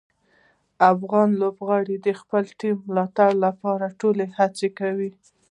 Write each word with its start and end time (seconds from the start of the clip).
افغان 0.93 1.29
لوبغاړي 1.41 1.95
د 2.05 2.07
خپلې 2.21 2.51
ټیم 2.59 2.77
د 2.81 2.85
ملاتړ 2.87 3.31
لپاره 3.45 3.95
ټولې 3.99 4.25
هڅې 4.37 4.67
کوي. 4.79 5.11